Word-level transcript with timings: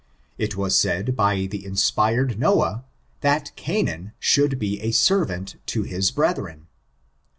It 0.39 0.57
was 0.57 0.75
said 0.75 1.15
by 1.15 1.45
the 1.45 1.63
inspired 1.63 2.39
Noah, 2.39 2.83
that 3.19 3.51
Canaan 3.55 4.13
should 4.17 4.57
be 4.57 4.81
a 4.81 4.89
servant 4.89 5.57
to 5.67 5.83
his 5.83 6.09
brethren. 6.09 6.65